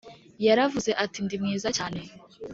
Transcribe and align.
yaravuze 0.45 0.91
ati 1.03 1.17
ndi 1.25 1.35
mwiza 1.41 1.69
cyane 1.77 2.01